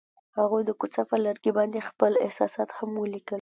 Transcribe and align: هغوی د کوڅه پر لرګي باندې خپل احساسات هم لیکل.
هغوی 0.39 0.61
د 0.65 0.71
کوڅه 0.79 1.01
پر 1.09 1.19
لرګي 1.25 1.51
باندې 1.57 1.87
خپل 1.89 2.11
احساسات 2.25 2.69
هم 2.77 2.91
لیکل. 3.13 3.29